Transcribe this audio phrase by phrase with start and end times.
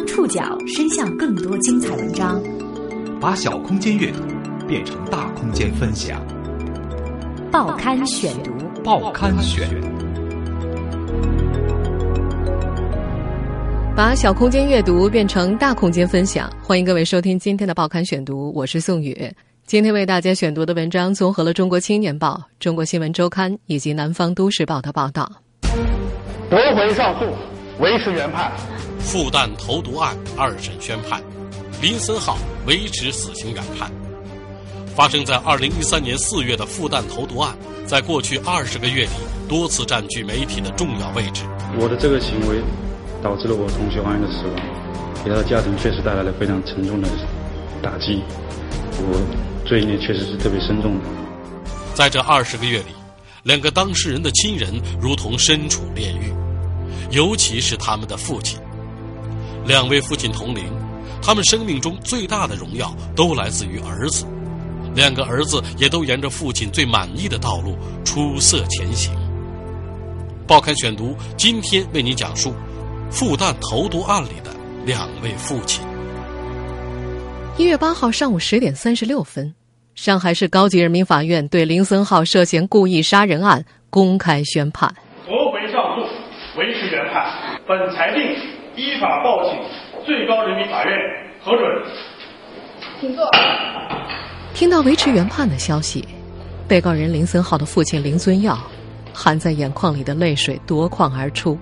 [0.00, 2.42] 将触角伸向更多精彩文章，
[3.20, 4.22] 把小空间阅读
[4.66, 6.18] 变成大空间分享。
[7.52, 8.50] 报刊选读，
[8.82, 9.68] 报刊选，
[13.94, 16.50] 把小空间阅读变成大空间分享。
[16.62, 19.30] 欢迎各位收听今天的报刊选读，我是宋宇。
[19.66, 25.30] 今天为大家选读的文章综合了《中国青年报》、《中国新闻周刊》以及《南方都市报》的报道。
[26.48, 27.26] 驳回上诉，
[27.82, 28.50] 维持原判。
[29.10, 31.20] 复旦投毒案二审宣判，
[31.82, 33.90] 林森浩维持死刑原判。
[34.94, 39.10] 发生在二零一三年四月的复旦投毒案，在过去二十个月里
[39.48, 41.42] 多次占据媒体的重要位置。
[41.76, 42.62] 我的这个行为，
[43.20, 44.54] 导致了我同学王源的死亡，
[45.24, 47.08] 给他的家庭确实带来了非常沉重的
[47.82, 48.22] 打击。
[49.00, 51.04] 我罪孽确实是特别深重的。
[51.94, 52.94] 在这二十个月里，
[53.42, 56.32] 两个当事人的亲人如同身处炼狱，
[57.10, 58.56] 尤其是他们的父亲。
[59.66, 60.64] 两位父亲同龄，
[61.22, 64.26] 他们生命中最大的荣耀都来自于儿子。
[64.94, 69.14] 两个儿子也都沿着父亲最满意的道路出色前行。
[70.46, 72.52] 报刊选读今天为您讲述
[73.08, 74.50] 复旦投毒案里的
[74.84, 75.84] 两位父亲。
[77.56, 79.54] 一月八号上午十点三十六分，
[79.94, 84.92] 上海市高级人民法院对林森浩涉嫌故意杀人案公开宣判。
[85.26, 87.60] 驳回上诉，维持原判。
[87.68, 88.22] 本裁定
[88.80, 89.60] 依法报请
[90.06, 90.96] 最高人民法院
[91.44, 91.62] 核准。
[92.98, 93.22] 请坐。
[94.54, 96.02] 听到维持原判的消息，
[96.66, 98.58] 被告人林森浩的父亲林尊耀，
[99.12, 101.58] 含在眼眶里的泪水夺眶而出。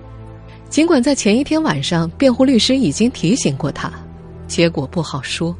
[0.69, 3.91] 尽管在前一天晚上，辩护律师已经提醒过他，
[4.47, 5.53] 结果不好说。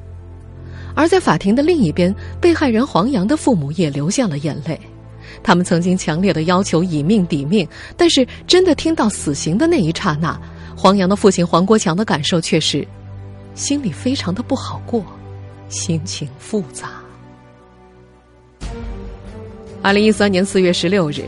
[0.96, 4.80] 而在法庭的另一边，被害人黄洋的父母也流下了眼泪。
[5.44, 10.40] 他们曾经强烈的要求以命抵命，但是真的听到死刑的那一刹那，
[10.82, 12.88] 黄洋的父亲黄国强的感受却是，
[13.54, 15.04] 心里非常的不好过，
[15.68, 16.92] 心情复杂。
[19.82, 21.26] 二零一三年四月十六日，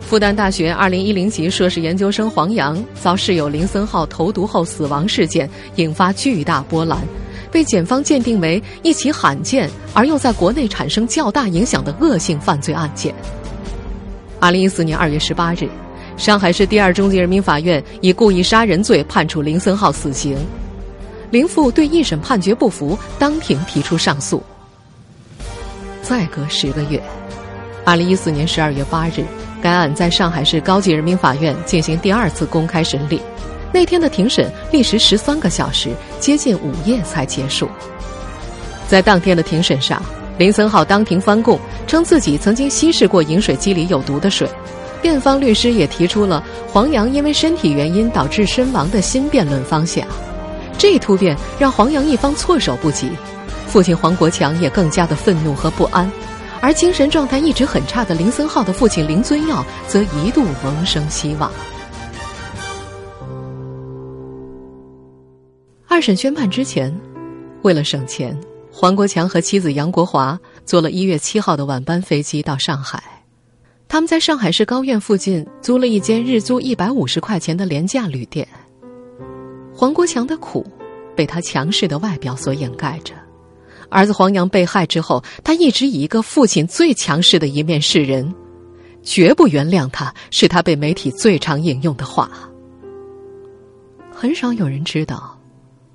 [0.00, 7.06] 复旦大学二零一零级硕士研究生黄洋遭室友林森浩投毒后死亡事件引发巨大波澜，
[7.52, 13.14] 被检方鉴定为一起罕见而又在国内产生较大影响的恶性犯罪案件。
[14.40, 15.68] 二零一四年二月十八日，
[16.16, 20.36] 上海市第二中级人民法院以故意杀人罪判处林森浩死刑。
[21.30, 24.42] 林父对一审判决不服，当庭提出上诉。
[26.02, 27.02] 再隔十个月。
[27.84, 29.24] 二零一四年十二月八日，
[29.60, 33.20] 该案在上海市高级人民法院进行第二次公开审理。
[33.72, 37.68] 那天的庭审历时十三个小时，接近午夜才结束。
[38.86, 40.00] 在当天的庭审上，
[40.38, 44.48] 林森浩当庭翻供，称自己曾经稀释过饮水机里有毒的水。
[45.04, 50.02] 辩方律师也提出了黄洋因为身体原因导致身亡的新辩论方向。
[50.78, 53.10] 这一突变让黄洋一方措手不及，
[53.66, 56.10] 父亲黄国强也更加的愤怒和不安。
[56.62, 61.52] 而精神状态一直很差的林森浩的父亲林尊耀，则一度萌生希望。
[65.86, 66.98] 二审宣判之前，
[67.60, 68.34] 为了省钱，
[68.72, 73.13] 黄国强和妻子杨国华坐了一月七号的晚班飞机到上海。
[73.88, 78.46] 他们在上海市高院附近租了一间日租一百五十块钱的廉价旅店。
[79.72, 80.66] 黄国强的苦，
[81.16, 83.14] 被他强势的外表所掩盖着。
[83.90, 88.34] 儿子黄洋被害之后，他一直以一个父亲最强势的一面示人，
[89.02, 92.30] 绝不原谅他，是他被媒体最常引用的话。
[94.12, 95.38] 很少有人知道，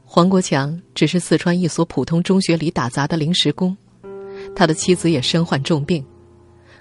[0.06, 3.76] 黄国强只是四川一所普通中学里打杂的临时工，
[4.56, 6.06] 他的妻子也身患重病，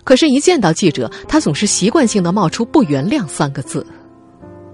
[0.09, 3.87] 可是，一见到记者，他总是习惯性的冒出“不原谅”三个字。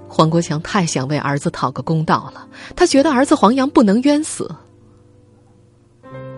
[0.06, 2.46] 黄国强太想为儿子讨个公道了，
[2.76, 4.48] 他觉得儿子黄洋不能冤死。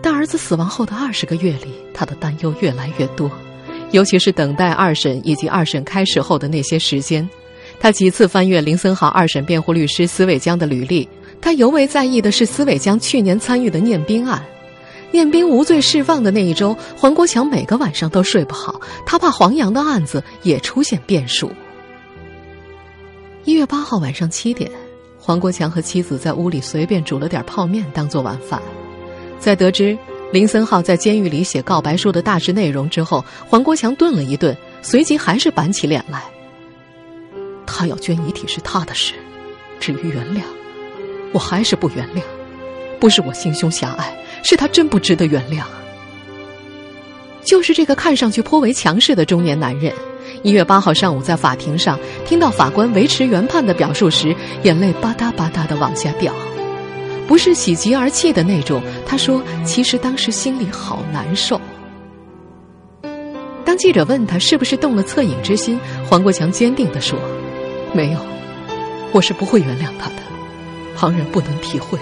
[0.01, 3.29] 但儿子死亡后的二十个月里，他的担忧越来越多，
[3.91, 7.29] 尤其是等待二审以及二审开始后的那些时间，
[7.79, 11.07] 他几次翻阅林森浩二审辩护律师司伟江的履历，
[11.39, 14.43] 他尤为在意的是司伟江去年参与的念兵案。
[15.11, 21.51] 念兵无罪释放的那一周，黄国强每个晚上都睡不好，他怕黄洋的案子也出现变数。
[23.45, 24.69] 一月八号晚上七点，
[25.17, 28.61] 黄国强和妻子在屋里随便煮了点泡面当做晚饭。
[29.39, 29.97] 在得知
[30.33, 36.23] 林森浩在监狱里写告白书的大致内容之后，黄国强顿了一顿，随即还是板起脸来。
[37.65, 39.13] 他要捐遗体是他的事，
[39.79, 40.41] 至于原谅，
[41.31, 42.21] 我还是不原谅。
[42.99, 45.63] 不是我心胸狭隘，是他真不值得原谅。
[47.43, 49.93] 就是这个看上去颇为强势的中年男人，
[50.43, 56.33] 一月八号上午在法庭上听到法官维持原判的表述时，眼泪吧嗒吧嗒的往下掉。
[57.25, 58.81] 不是喜极而泣的那种。
[59.05, 61.59] 他说：“其实当时心里好难受。”
[63.63, 65.79] 当记者问他是不是动了恻隐之心，
[66.09, 67.19] 黄国强坚定的说
[67.93, 68.19] ：“没有，
[69.11, 70.15] 我是不会原谅他的。
[70.95, 71.99] 旁人不能体会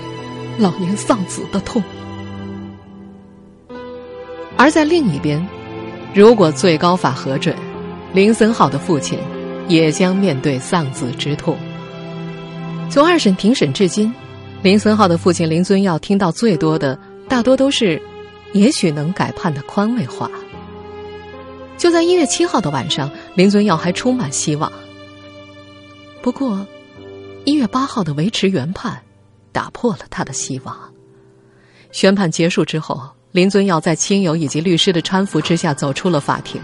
[0.57, 1.83] 老年丧子的痛。”
[4.57, 5.45] 而在另一边，
[6.13, 7.55] 如果最高法核准，
[8.13, 9.19] 林森浩的父亲
[9.67, 11.57] 也将面对丧子之痛。
[12.89, 14.13] 从二审庭审至今，
[14.61, 16.97] 林森浩的父亲林尊耀听到最多的，
[17.27, 18.01] 大多都是
[18.53, 20.31] “也许能改判”的宽慰话。
[21.77, 24.71] 就在一月七号的晚上，林尊耀还充满希望。
[26.21, 26.65] 不过，
[27.43, 29.01] 一月八号的维持原判，
[29.51, 30.77] 打破了他的希望。
[31.91, 33.01] 宣判结束之后，
[33.35, 36.61] 林尊耀在亲友以及律师的搀扶之下走出了法庭。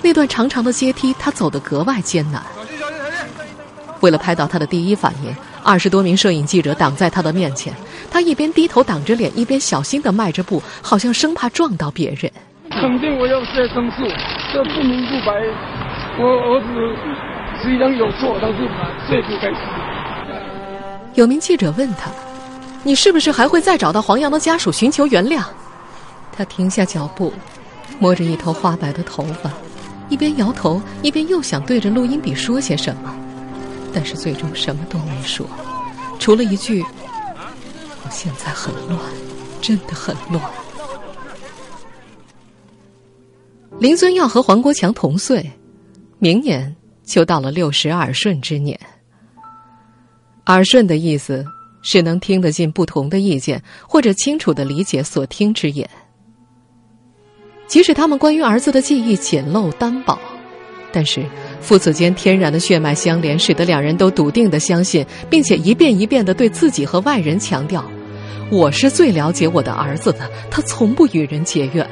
[0.00, 2.42] 那段长长的阶梯，他走得格外艰难。
[4.00, 7.74] 为了拍到他的第一反应，二十多名摄影记者挡在他的面前。
[8.10, 12.32] 他一边低头挡着脸，一边小心地迈着步，好像生怕撞到别人。
[12.70, 14.02] 肯定我要再申诉，
[14.50, 15.32] 这不明不白，
[16.18, 16.66] 我儿子
[17.62, 18.66] 虽然有错，但是
[19.06, 19.60] 罪不该死。
[21.16, 22.10] 有名记者问他
[22.82, 25.42] ：“你是不是还会再找到黄洋的家属寻求原谅？”
[26.36, 27.32] 他停下脚步，
[28.00, 29.50] 摸着一头花白的头发，
[30.08, 33.14] 一边摇头，一边又想对着录音笔说些什么，
[33.92, 35.46] 但是最终什么都没说，
[36.18, 36.84] 除了一句
[38.04, 39.00] ：“我现在很乱，
[39.62, 40.42] 真的很乱。”
[43.78, 45.50] 林尊耀和黄国强同岁，
[46.18, 48.78] 明年就到了六十耳顺之年。
[50.46, 51.44] 耳顺的意思
[51.82, 55.88] 是能听得进不同的意见，或者清楚的理解所听之言。
[57.66, 60.18] 即使他们关于儿子的记忆简陋单薄，
[60.92, 61.22] 但是
[61.60, 67.84] 父子间天然的血脉相连，使得两人都笃定的相信，并且一遍一遍的对自己和外人强调
[68.52, 71.88] ：“我是最了解我的儿子的，他从不与人结怨。”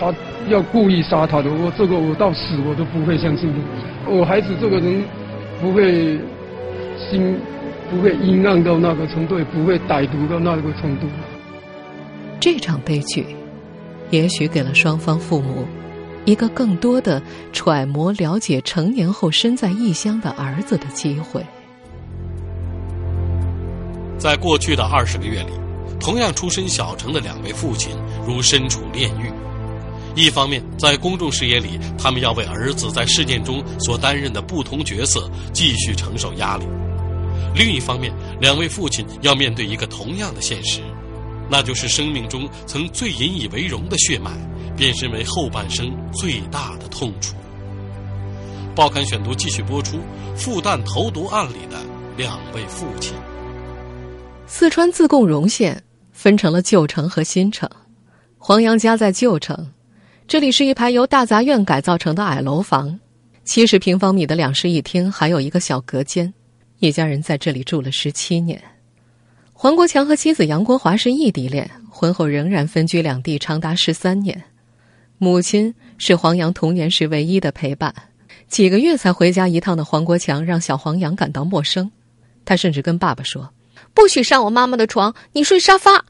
[0.00, 0.12] 他
[0.48, 3.58] 要故意杀他的，我这个我到死我都不会相信的。
[4.08, 5.04] 我孩子这个人
[5.60, 6.18] 不会
[7.10, 7.38] 心
[7.90, 11.06] 不会阴暗到那个程度，也不会歹毒到那个程度。
[12.40, 13.24] 这场悲剧，
[14.12, 15.66] 也许给了双方父母
[16.26, 17.20] 一个更多的
[17.52, 21.44] 揣摩了解成年后身在异乡的儿子的机会。
[24.18, 25.52] 在过去的二十个月里，
[25.98, 27.90] 同样出身小城的两位父亲
[28.24, 29.32] 如身处炼狱。
[30.14, 36.66] 一方面，在公众视野里，他们要为儿子在事件中所担任的不同角色继续承受压力；
[37.56, 40.82] 另一方面，两位父亲要面对一个同样的现实，
[41.52, 44.30] 那就是生命中曾最引以为荣的血脉，
[44.74, 47.36] 变身为后半生最大的痛楚。
[48.74, 50.00] 报刊选读继续播出：
[50.34, 51.76] 复旦投毒案里的
[52.16, 53.14] 两位父亲。
[54.46, 57.68] 四川自贡荣县分成了旧城和新城，
[58.38, 59.70] 黄洋家在旧城。
[60.26, 62.98] 这里是一排由大杂院改造成的矮楼房，
[63.44, 66.32] 七十平方米的两室一厅，还有一个小隔间。
[66.78, 68.58] 一家人在这里住了十七年。
[69.62, 74.42] 黄国强和妻子杨国华是异地恋，婚后仍然分居两地长达十三年。
[75.18, 77.94] 母亲是黄洋童年时唯一的陪伴，
[78.48, 81.88] 几个月才回家一趟的黄国强让小黄洋感到陌生。
[82.44, 83.48] 他甚至跟爸爸说
[83.94, 86.04] ：“不许上我妈妈的床，你睡沙发。”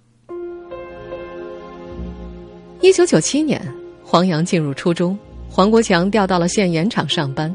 [2.80, 3.62] 一九九七年。
[4.02, 5.18] 黄洋进入初中，
[5.50, 7.54] 黄国强调到了县盐厂上班，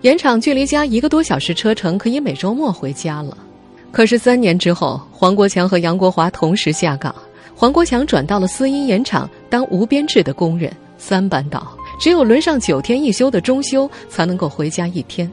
[0.00, 3.38] 盐厂距离家一个多小时车程，可以每周末回家了。
[3.92, 7.14] 可是三年之后，黄国强和杨国华同时下岗，
[7.54, 15.30] 黄国强转到了私营盐厂当无编制的工人，三班倒，只有轮上九天一休的中休才能够回家一天。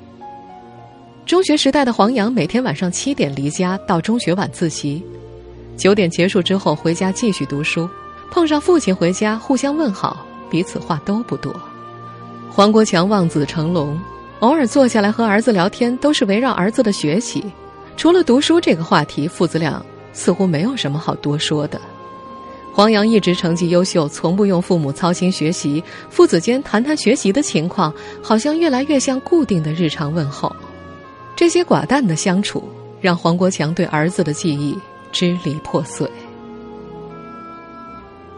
[1.26, 5.04] 中学时代的黄洋每天晚上七点离家到中学晚自习，
[5.76, 7.88] 九点结束之后回家继续读书，
[8.32, 10.26] 碰上父亲回家互相问好。
[10.50, 11.54] 彼此话都不多，
[12.50, 14.00] 黄国强望子成龙，
[14.40, 17.44] 偶尔坐下来和儿子聊天，都是围绕儿子的学习。
[17.98, 21.82] 除了读书这个话题，父子俩似乎没有什么好多说的。
[22.72, 30.56] 黄洋一直成绩优秀，从不用父母操心学习，父子间谈谈学习的情况，好像越来越像固定的日常问候。
[31.36, 32.64] 这些寡淡的相处，
[33.02, 34.78] 让黄国强对儿子的记忆
[35.12, 36.08] 支离破碎。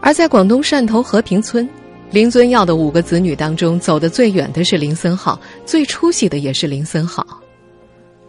[0.00, 1.68] 而在广东汕头和平村。
[2.10, 7.24] 林尊耀的五个子女当中，走得最远的是林森浩，最出息的也是林森浩。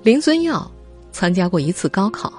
[0.04, 0.72] 林尊耀
[1.12, 2.32] 参加过一次高考，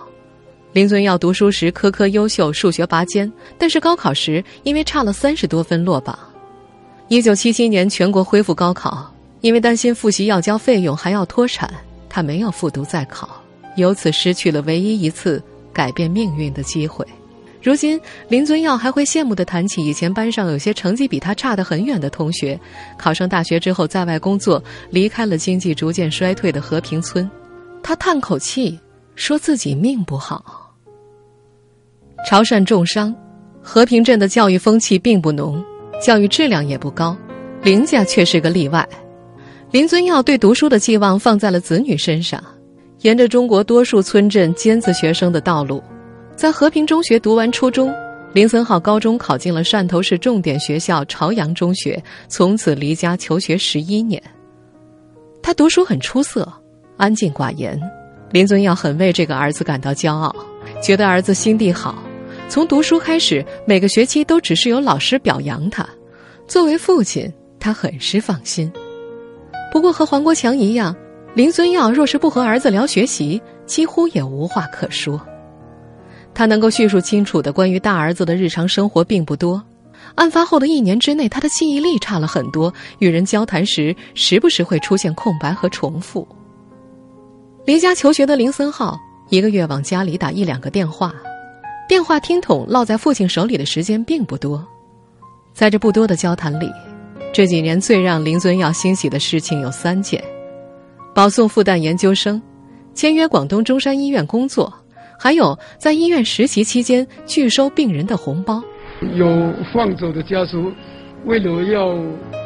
[0.73, 6.19] 林尊耀读书时科科优秀，数学拔尖，但是高考时因为差了三十多分落榜。
[7.09, 11.73] 一九七七年全国恢复高考，因为担心复习要交费用还要脱产，
[12.09, 13.29] 他没有复读再考，
[13.76, 17.07] 由此失去了唯一一次改变命运的机会。
[17.62, 22.59] 如今，林尊耀还会羡慕地谈起以前班上有些成绩比他差得很远的同学，
[22.99, 24.61] 考上大学之后在外工作，
[24.91, 27.31] 离开了经济逐渐衰退的和平村。
[27.83, 28.79] 他叹口气，
[29.15, 30.73] 说自己命不好。
[32.29, 33.15] 潮汕重商，
[33.61, 35.62] 和平镇的教育风气并不浓，
[36.01, 37.17] 教育质量也不高，
[37.62, 38.89] 林家却是个例外。
[39.71, 42.43] 林尊耀对读书的寄望放在了子女身上，
[43.01, 45.83] 沿着中国多数村镇尖子学生的道路。
[46.37, 47.93] 在和平中学读完初中，
[48.33, 54.23] 林森浩高中考进了汕头市重点学校朝阳中学，从此离家求学十一年。
[55.43, 56.51] 他读书很出色，
[57.03, 57.77] 安静寡言。
[58.31, 60.33] 林尊耀很为这个儿子感到骄傲，
[60.81, 62.01] 觉得儿子心地好。
[62.49, 65.85] 从读书开始，每个学期都只是有老师表扬他。
[66.47, 67.29] 作为父亲，
[67.59, 68.73] 他很是放心。
[69.73, 70.95] 不过和黄国强一样，
[71.35, 75.21] 林尊耀若是不和儿子聊学习，几乎也无话可说。
[76.33, 79.61] 他能够叙述清楚的关于大儿子的日常生活并不多。
[80.15, 86.25] 案发后的一年之内，他的记忆力差了很多，与人交谈时时不时会出现空白和重复。
[87.64, 91.14] 离家求学的林森浩一个月往家里打一两个电话，
[91.88, 94.66] 电话听筒落在父亲手里的时间并不多。
[95.52, 96.69] 在这不多的交谈里，
[97.33, 100.23] 这几年最让林尊耀欣喜的事情有三件：
[101.14, 102.42] 保送复旦研究生，
[102.95, 104.73] 签约广东中山医院工作。
[105.16, 108.61] 还有在医院实习期间拒收病人的红包，
[109.14, 110.73] 有放走的家属，
[111.26, 111.97] 为了要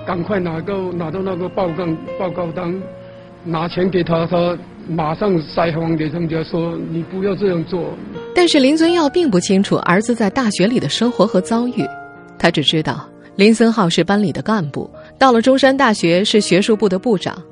[0.06, 1.86] 赶快拿到拿到那个报告
[2.18, 2.82] 报告单，
[3.44, 4.58] 拿钱给他，他
[4.88, 7.92] 马上塞谎给他们家说你不要这样做。
[8.34, 11.84] 但是林尊耀并不清楚儿子在大学里的生活和遭遇，
[12.38, 17.42] 他只知道林森浩是班里的干部，到了中山大学是学术部的部长，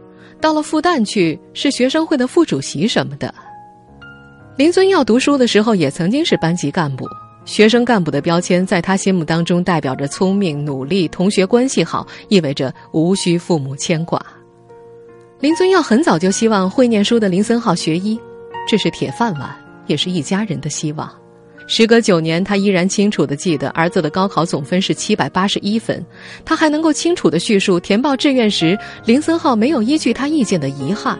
[0.40, 3.34] 到了复旦去是学生会的副主席什么的。
[4.56, 7.08] 林尊耀读书的时候也曾经是班级干部，
[7.44, 14.24] 学生干部的标签在他心目当中代表着聪明、努力、同学关系好，意味着无需父母牵挂。
[15.40, 18.18] 林尊耀很早就希望会念书的林森浩学医，
[18.68, 19.54] 这是铁饭碗，
[19.86, 21.10] 也是一家人的希望。
[21.66, 26.04] 时隔九年，他依然清楚的记得儿子的高考总分是七百八十一分，
[26.44, 31.18] 他还能够清楚的叙述填报志愿时林森浩没有依据他意见的遗憾。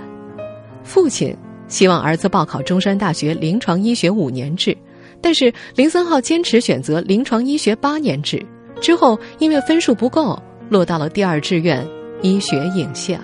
[0.83, 1.37] 父亲。
[1.66, 4.76] 希望儿子报考中山大学临床医学五年制，
[5.23, 8.44] 但是林森浩坚持选择临床医学八年制。
[8.83, 11.85] 之后因为分数不够，落到了第二志愿
[12.21, 13.18] 医学影像。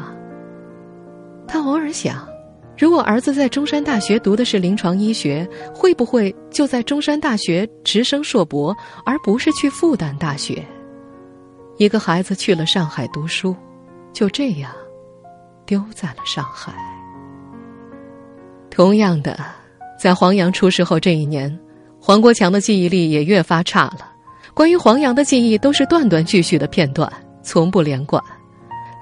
[1.50, 2.24] 他偶尔想，
[2.78, 8.72] 如果儿子在中山大学读的是临床医学，会不会就在中山大学直升硕博，
[9.04, 10.64] 而不是去复旦大学？
[11.76, 13.56] 一个孩子去了上海读书，
[14.12, 14.70] 就这样
[15.66, 16.72] 丢在了上海。
[18.70, 19.36] 同样的，
[19.98, 21.58] 在黄洋出事后这一年，
[22.00, 24.08] 黄国强的记忆力也越发差了。
[24.54, 28.22] 关于黄洋的记忆都是断断续续的片段，从不连贯。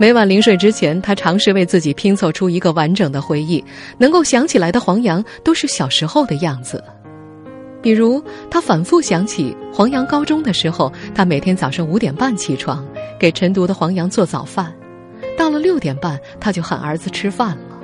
[0.00, 3.62] 每晚临睡之前，他尝试为自己拼凑出一个完整的回忆，
[3.98, 6.82] 能够想起来的黄杨都是小时候的样子。
[7.82, 12.86] 比如，他反复想起黄杨高中的时候，他每天早上五点半起床，
[13.18, 14.72] 给晨读的黄杨做早饭，
[15.36, 17.80] 到了六点半，他就喊儿子吃饭了。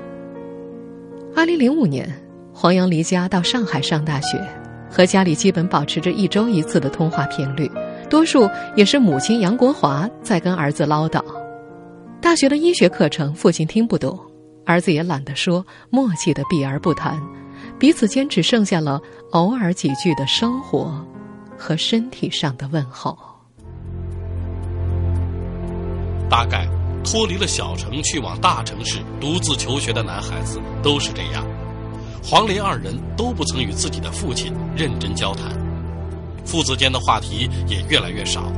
[1.35, 2.09] 二零零五年，
[2.52, 4.40] 黄杨离家到上海上大学，
[4.88, 7.68] 和家里基本保持着一周一次的通话频率，
[8.09, 11.21] 多数也是母亲杨国华在跟儿子唠叨。
[12.25, 14.19] 大学的医学课程，父亲听不懂，
[14.64, 17.23] 儿子也懒得说，默契的避而不谈，
[17.78, 18.99] 彼此间只剩下了
[19.33, 21.07] 偶尔几句的生活
[21.59, 23.14] 和身体上的问候。
[26.31, 26.66] 大概。
[27.04, 31.47] 脱离了小城去往大城市独自求学的男孩子都是这样，
[32.25, 35.52] 黄连二人都不曾与自己的父亲认真交谈，
[36.47, 38.50] 父子间的话题也越来越少，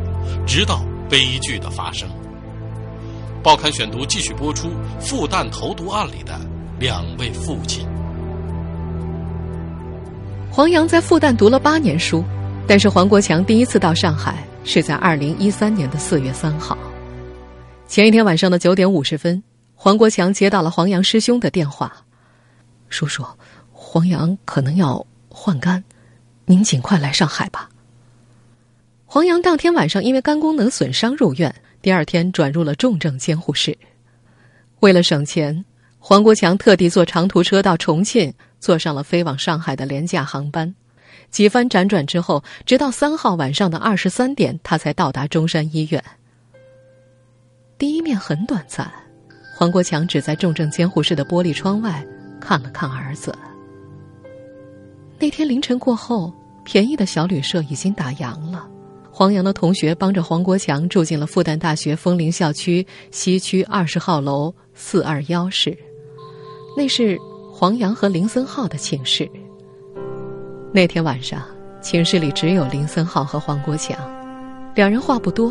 [0.46, 0.80] 直到
[1.10, 2.08] 悲剧的发生。
[3.46, 6.36] 报刊选读继续播出复旦投毒案里的
[6.80, 7.86] 两位父亲。
[10.50, 12.24] 黄洋在复旦读了八年书，
[12.66, 16.76] 但是黄国强第一次到上海是在二零一三年的四月三号。
[17.86, 19.40] 前一天晚上的九点五十分，
[19.76, 21.92] 黄国强接到了黄洋师兄的电话
[22.90, 23.24] ：“叔叔，
[23.70, 25.84] 黄洋可能要换肝，
[26.46, 27.68] 您尽快来上海吧。”
[29.06, 31.54] 黄洋当天晚上因为肝功能损伤入院，
[31.86, 33.78] 第二天转入了重症监护室。
[34.80, 35.64] 为了省钱，
[36.00, 40.74] 黄国强特地坐长途车到重庆，坐上了飞往上海的廉价航班。
[41.30, 46.02] 几番辗转之后，直到三号晚上的二十三点，他才到达中山医院。
[47.78, 48.90] 第一面很短暂，
[49.56, 52.04] 黄国强只在重症监护室的玻璃窗外
[52.40, 53.32] 看了看儿子。
[55.20, 58.68] 那天凌晨过后，便宜的小旅社已经打烊了。
[59.18, 65.74] 黄洋的同学帮着黄国强住进了复旦大学枫林校区西区二十号楼四二幺室，
[66.76, 67.18] 那是
[67.50, 69.26] 黄洋和林森浩的寝室。
[70.70, 71.42] 那天晚上，
[71.80, 73.96] 寝室里只有林森浩和黄国强，
[74.74, 75.50] 两人话不多。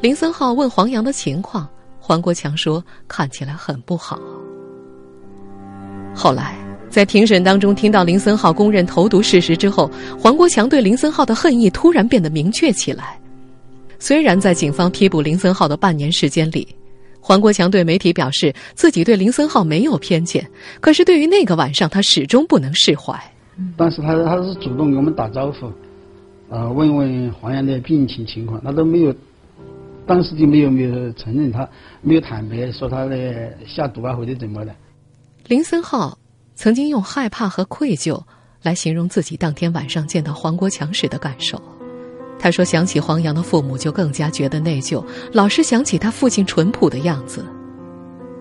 [0.00, 4.20] 林森浩问黄洋的情况，黄国强说看起来很不好。
[6.14, 6.69] 后来。
[6.90, 13.16] 在庭审当中，听到林森浩供认投毒事实之后，黄国强对林森浩的恨意突然变得明确起来。
[13.98, 16.66] 虽然在警方批捕林森浩的半年时间里，
[17.20, 20.44] 黄国强对媒体表示自己对林森浩没有偏见，
[20.80, 23.14] 可是对于那个晚上，他始终不能释怀。
[23.76, 25.70] 当时他他是主动给我们打招呼，
[26.48, 29.14] 呃，问问黄洋的病情情况，他都没有，
[30.06, 31.68] 当时就没有没有承认他
[32.00, 34.74] 没有坦白说他的下毒啊或者怎么的。
[35.46, 36.18] 林森浩。
[36.62, 38.22] 曾经用害怕和愧疚
[38.60, 41.58] 来形容自己当天晚上见到黄国强时的感受。
[42.38, 45.02] 他说：“想起黄洋的父母，就更加觉得内疚，
[45.32, 47.42] 老是想起他父亲淳朴的样子。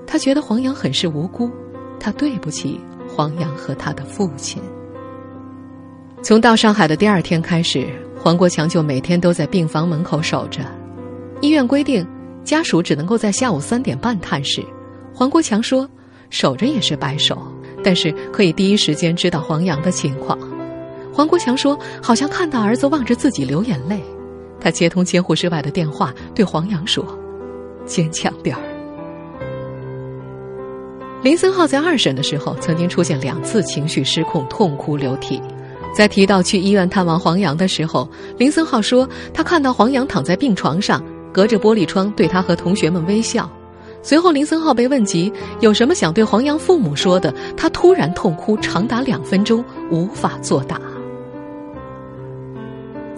[0.05, 1.49] 他觉得黄洋很是无辜，
[1.97, 4.61] 他对不起黄洋和他的父亲。”
[6.21, 7.87] 从到上海的第二天开始，
[8.21, 10.59] 黄国强就每天都在病房门口守着。
[11.39, 12.05] 医院规定，
[12.43, 14.61] 家属只能够在下午三点半探视。
[15.13, 15.89] 黄国强说
[16.29, 17.41] ：“守着也是白守。”
[17.83, 20.37] 但是可以第一时间知道黄洋的情况。
[21.13, 24.01] 黄国强说：“好像看到儿子望着自己流眼泪。”
[24.61, 27.05] 他接通监护室外的电话，对黄洋说
[27.85, 28.61] ：“坚强点儿。”
[31.21, 35.41] 林森浩在二审的时候曾经出现两次情绪失控、痛哭流涕。
[35.93, 43.49] 在提到去医院探望黄洋的时候，林森浩说：“他看到黄洋躺在病床上，隔着玻璃窗对他和同学们微笑。”
[44.01, 50.79] 随后，林森浩被问及有什么想对黄洋父母说的，他突然痛哭长达两分钟，无法作答。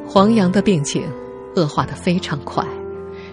[0.08, 1.04] 黄洋的病情
[1.56, 2.66] 恶化的非常快，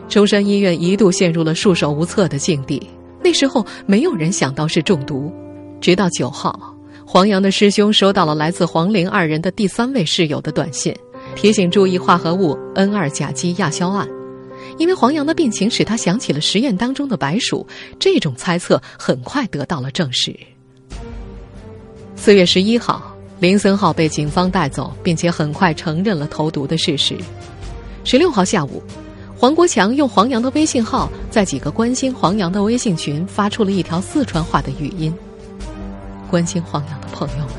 [0.09, 2.81] 中山医院一度陷入了束手无策的境地。
[3.23, 5.33] 那时候，没有人想到是中毒，
[5.81, 10.95] 直到九号，黄洋的师兄收到了来自黄玲二人的第三位室友的短信，
[11.35, 14.18] 提醒注意化合物 N 二甲基亚硝胺。
[14.79, 17.67] 因为黄洋的病情使他想起了实验当中的白鼠，
[17.99, 20.35] 这种猜测很快得到了证实。
[22.17, 27.17] 四月十一号，林森浩被警方带走，并且很快承认了投毒的事实。
[28.05, 28.83] 十六号下午，
[29.37, 35.13] 黄国强用黄洋的微信号，在几个关心黄洋的微信群发出了一条四川话的语音
[36.31, 37.55] ：“关心黄洋的朋友们，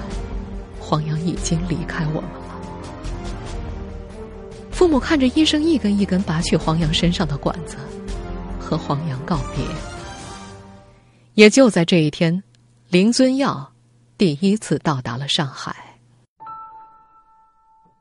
[0.80, 2.30] 黄洋已经离开我们。”
[4.80, 7.76] 父母看着医生一根一根拔去黄洋身上的管子，
[8.58, 9.62] 和黄洋告别。
[11.34, 12.42] 也就在这一天，
[12.88, 13.74] 林尊耀
[14.18, 15.76] 第一次到达了上海。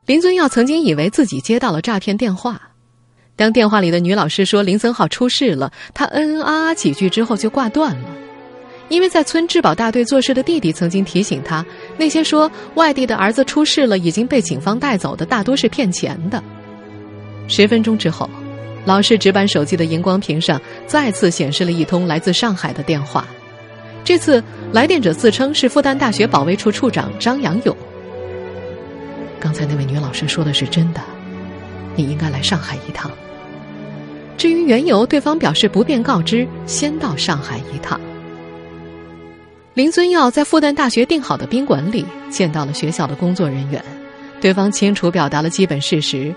[0.05, 2.71] 林尊耀曾经以为自己接到了诈骗电话，
[3.35, 8.09] 当电话里的女老师说林森浩出事了，他嗯嗯啊啊几句之后就挂断了，
[8.87, 11.65] 因为在村质保大队做事的弟弟曾经提醒他，
[11.97, 16.41] 那些说外地的儿子出事了已经被警方带走的，大多是骗钱的。
[17.49, 18.29] 十分钟之后，
[18.85, 23.25] 老师纸板手机的荧光屏上再次显示了一通来自上海的电话。
[24.05, 27.75] 这次来电者自称是复旦大学保卫处处长张阳勇。
[29.39, 31.01] 刚才那位女老师说的是真的，
[31.95, 33.11] 你应该来上海一趟。
[34.37, 37.99] 至于缘由，对方表示不便告知，先到上海一趟。
[39.73, 43.83] 林尊耀在复旦大学订好的宾馆里见到了学校的工作人员，
[44.39, 46.33] 对方清楚表达了基本事实。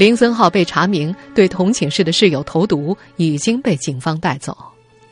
[0.00, 4.56] 林森浩被查明对同寝室的室友投毒，已经被警方带走。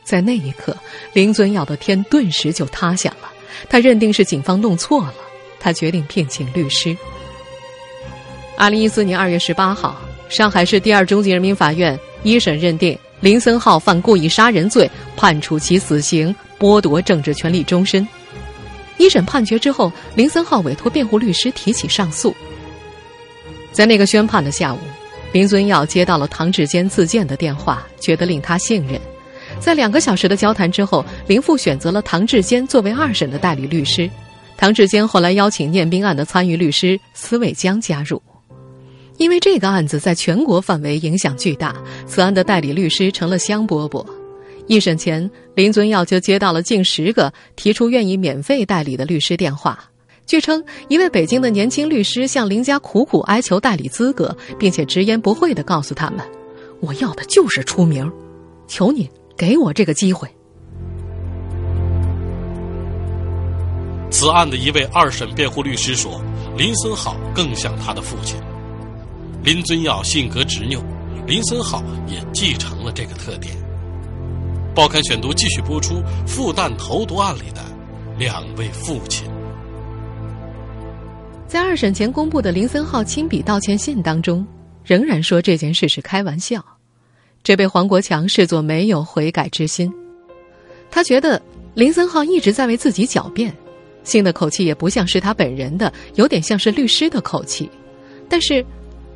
[0.03, 0.75] 在那一刻，
[1.13, 3.29] 林尊耀的天顿时就塌下了。
[3.69, 5.13] 他认定是警方弄错了，
[5.59, 6.97] 他决定聘请律师。
[8.57, 9.95] 二零一四年二月十八号，
[10.27, 18.07] 上海市第二中级人民法院一审认定林森浩犯故意杀人罪，判处其死刑，剥夺政治权利终身。
[18.97, 22.35] 一审判决之后，林森浩委托辩护律师提起上诉。
[23.71, 24.79] 在那个宣判的下午，
[25.31, 28.99] 林尊耀接到了唐志坚自荐的电话，觉得令他信任。
[29.59, 34.09] 在两个小时的交谈之后，林父选择了唐志坚作为二审的代理律师。
[34.57, 38.21] 唐志坚后来邀请念兵案的参与律师司伟江加入，
[39.17, 44.05] 因为这个案子在全国范围影响巨大，此案的代理律师成了香饽饽。
[44.67, 49.79] 一审前，林尊耀就接到了近十个提出愿意免费代理的律师电话。
[50.29, 56.19] 据称，一位北京的年轻律师向林家苦苦哀求代理资格，并且直言不讳的告诉他们
[56.81, 58.07] ：“我要的就是出名，
[58.67, 60.29] 求你给我这个机会。”
[64.11, 66.21] 此案的一位二审辩护律师说
[66.55, 68.39] ：“林森浩更像他的父亲。
[69.43, 70.79] 林尊耀性格执拗，
[71.25, 73.55] 林森浩也继承了这个特点。
[74.75, 77.63] 报刊选读继续播出复旦投毒案里的
[78.19, 79.27] 两位父亲。
[81.49, 84.45] 在二审前公布的林森浩亲笔道歉信当中，
[84.83, 86.63] 仍然说这件事是开玩笑，
[87.41, 89.91] 这被黄国强视作没有悔改之心。
[90.91, 91.41] 他觉得
[91.73, 93.51] 林森浩一直在为自己狡辩，
[94.03, 97.67] 信的口气也不像是他本人的，有点像是律师的口气。
[98.29, 98.63] 但是，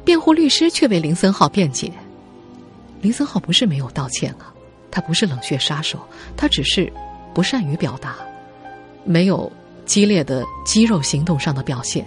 [0.04, 1.92] 辩护律师却为林森浩辩解：
[3.00, 4.52] 林森浩不是没有道歉啊，
[4.90, 6.00] 他不是冷血杀手，
[6.36, 6.92] 他只是
[7.32, 8.16] 不善于表达，
[9.04, 9.52] 没有
[9.86, 12.04] 激烈的肌肉行动上的表现。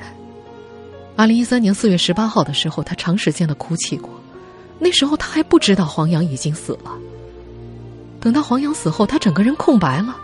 [1.17, 4.11] 二零一三年四月十八号的时候，他长时间的哭泣过。
[4.79, 6.93] 那时候他还不知道黄洋已经死了。
[8.21, 10.15] 等到黄洋死后，他整个人空白了，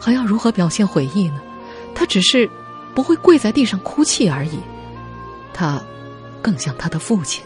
[0.00, 1.40] 还要如何表现悔意呢？
[1.94, 2.50] 他只是
[2.92, 4.58] 不会跪在地上哭泣而已。
[5.54, 5.80] 他
[6.42, 7.44] 更像他的父亲。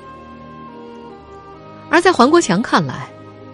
[1.91, 3.07] 而在黄国强看来，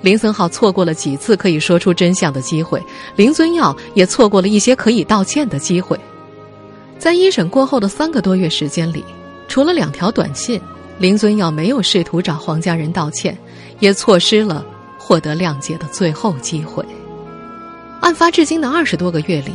[0.03, 2.81] 林森浩错过了几次可以说出真相的机会，
[3.17, 5.99] 林尊耀也错过了一些可以道歉的机会。
[6.97, 9.05] 在一审过后的三个多月时间里。
[9.49, 10.61] 除了两条短信，
[10.99, 13.37] 林尊耀没有试图找黄家人道歉，
[13.81, 14.65] 也错失了
[14.99, 16.85] 获得谅解的最后机会。
[18.01, 19.53] 案发至今的二十多个月里，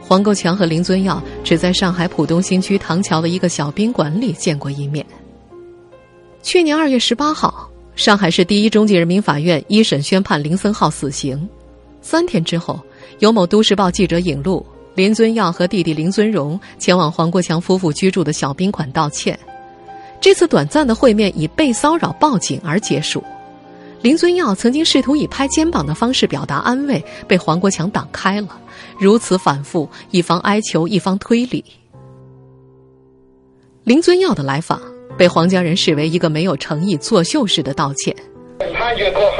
[0.00, 5.04] 黄国强和林尊耀只在上海浦东新区唐桥的一个小宾馆里见过一面。
[6.42, 11.48] 去年二月十八号，上海市第一中级人民法院一审宣判林森浩死刑。
[12.00, 12.80] 三天之后，
[13.18, 14.64] 有某都市报记者引路。
[14.94, 19.38] 林尊耀和弟弟林尊荣前往黄国强夫妇居住的小宾馆道歉。
[20.20, 23.22] 这次短暂的会面以被骚扰报警而结束。
[24.02, 28.48] 林尊耀曾经试图以拍肩膀的方式表达安慰，被黄国强挡开了。
[28.98, 31.64] 如此反复，一方哀求，一方推理。
[33.84, 34.80] 林尊耀的来访
[35.16, 38.14] 被黄家人视为一个没有诚意、作秀式的道歉。
[38.74, 39.38] 判决过后，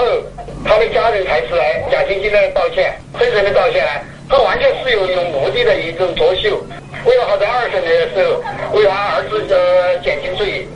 [0.65, 3.85] 他的家人才出来假惺惺的道歉，真诚的道歉。
[4.31, 6.64] 他完全是有有目的的一种作秀，
[7.05, 10.69] 为了好在二审的时候为他儿子呃减轻罪。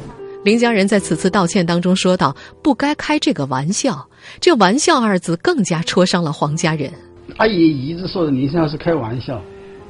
[0.43, 4.05] 林家人在此次道歉当中说道：“不该开这个玩笑。”
[4.41, 6.93] 这“玩笑”二字更加戳伤了黄家人。
[7.37, 9.41] 阿姨一直说林先生是开玩笑，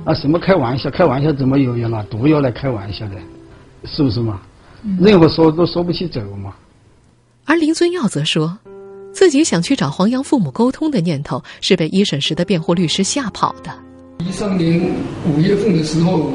[0.05, 0.91] 啊，什么开玩笑？
[0.91, 3.17] 开玩笑怎么有要拿毒药来开玩笑的？
[3.87, 4.43] 是不是嘛？
[5.01, 6.55] 任何说都说不起走嘛。
[7.47, 8.59] 而林尊耀则说。
[9.15, 13.71] 自己想去找黄洋父母沟通的念头，是被一审时的辩护律师吓跑的。
[14.19, 14.91] 一三年
[15.25, 16.33] 五月份的时候，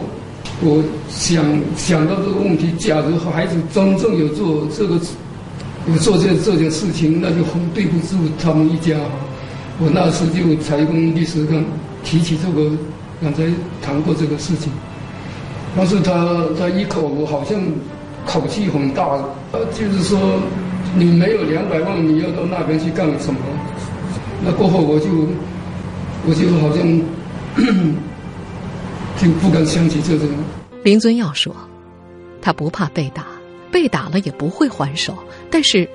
[0.61, 1.43] 我想
[1.75, 4.97] 想到这个问题：，假如孩子真正有做这个，
[5.87, 8.97] 有做这这件事情，那就很对不住他们一家。
[9.81, 11.61] 我那时就才跟律师刚
[12.05, 12.71] 提起这个，
[13.21, 13.43] 刚才
[13.81, 14.71] 谈过这个事情。
[15.75, 17.61] 但是他他一口好像
[18.25, 19.03] 口气很大，
[19.51, 20.17] 呃，就是说。
[20.95, 23.39] 你没有两百万，你要到那边去干什么？
[24.43, 25.07] 那过后我就，
[26.25, 27.01] 我就好像
[29.17, 30.27] 就不敢想起这种。
[30.83, 31.53] 林尊耀说
[32.41, 33.25] ：“他不怕被打，
[33.69, 35.13] 被打了也不会还手。
[35.51, 35.87] 但是，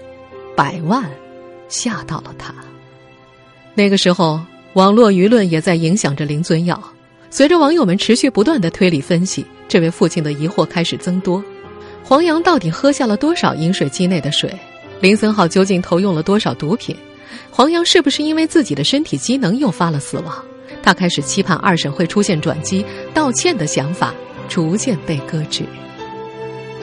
[0.54, 1.04] 百万
[1.68, 2.54] 吓到了他。
[3.74, 4.40] 那个时候，
[4.74, 6.80] 网络舆论也在影响着林尊耀。
[7.30, 11.42] 随着网友们持续不断的推理分析，这位父亲的疑惑开始增多：
[12.04, 14.54] 黄洋到底喝下了多少饮水机内的水？”
[15.04, 16.96] 林森浩究竟投用了多少毒品？
[17.50, 20.34] 黄洋是不是因为自己的身体机能诱发了死亡？
[20.82, 24.14] 他开始期盼二审会出现转机，道歉的想法
[24.48, 25.62] 逐渐被搁置。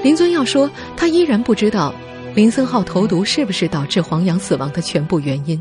[0.04, 1.92] 林尊耀说，他依然不知道
[2.36, 5.60] 林森浩投毒是不是导致黄洋死亡的全部原因。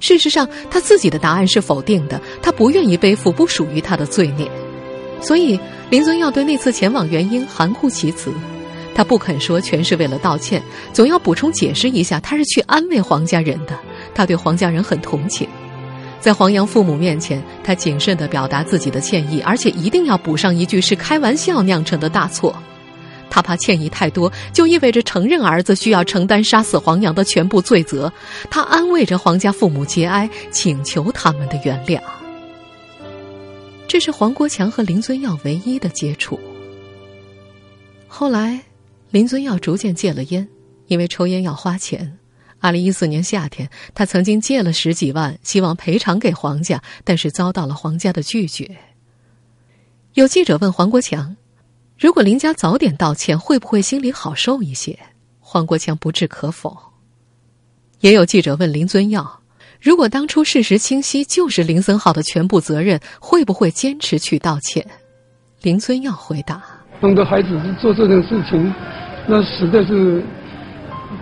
[0.00, 4.50] 事实上，他自己的答案是否定的，他不愿意背负不属于他的罪孽。
[5.20, 8.32] 所以，林尊耀对那次前往原因含糊其辞。
[8.94, 13.78] 他不肯说全是为了道歉，总要补充解释一下，他是去安慰黄家人的。
[14.14, 15.48] 他对黄家人很同情，
[16.20, 22.54] 在黄洋父母面前，他谨慎地表达自己的歉意，而且一定要补上一句是开玩笑酿成的大错。
[23.30, 28.12] 他怕歉意太多，就意味着承认儿子需要承担杀死黄洋的全部罪责。
[28.50, 32.00] 他安慰着黄家父母节哀，请求他们的原谅。
[33.86, 36.38] 这是黄国强和林尊耀唯一的接触。
[38.08, 38.60] 后来。
[39.10, 40.48] 林尊耀逐渐戒了烟，
[40.86, 42.18] 因为抽烟要花钱。
[42.60, 48.76] 二零一四年夏天，他曾经借了十几万，希望赔偿给黄家，但是遭到了黄家的拒绝。
[50.14, 51.36] 有记者问黄国强
[51.98, 54.98] ：“如果林家早点道歉，会不会心里好受一些？”
[55.40, 56.76] 黄国强不置可否。
[58.00, 59.40] 也有记者问林尊耀
[59.80, 64.86] ：“如果当初事实清晰，就是林森浩的全部责任，会不会坚持去道歉？”
[65.62, 66.79] 林尊耀回答。
[67.00, 67.48] 当着孩子
[67.80, 68.72] 做这种事情，
[69.26, 70.22] 那实在是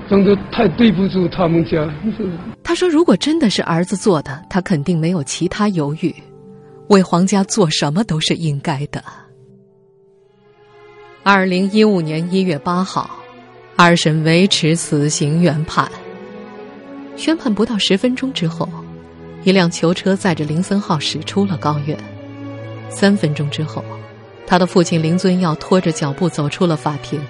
[0.09, 1.89] 真的太对不住他们家。
[2.65, 6.15] 他说：“如果真的是儿子做的，他肯定没有其他犹豫，
[6.89, 9.03] 为皇家做什么都是应该的。”
[11.23, 13.11] 二零一五年一月八号，
[13.77, 15.89] 二审维持死刑原判。
[17.17, 18.69] 宣判不到十分钟之后，
[19.45, 21.97] 一辆囚车载着林森浩驶出了高院。
[22.89, 23.85] 三分钟之后，
[24.49, 27.21] 他的父亲林尊耀拖着脚步走出了法庭。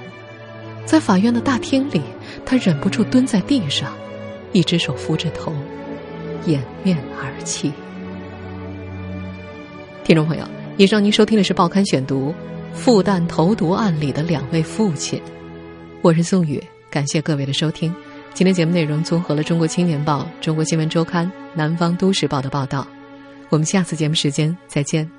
[0.86, 2.00] 在法院的大厅里，
[2.46, 3.92] 他忍不住蹲在地上，
[4.52, 5.52] 一只手扶着头，
[6.46, 7.72] 掩面而泣。
[10.04, 10.44] 听众朋友，
[10.76, 12.30] 以上您收听的是《报刊选读》，
[12.72, 15.20] 复旦投毒案里的两位父亲。
[16.02, 17.92] 我是宋宇，感谢各位的收听。
[18.32, 22.86] 今天节目内容综合了《中国青年报》《中国新闻周刊》《南方都市报》的报道。
[23.48, 25.17] 我们下次节目时间再见。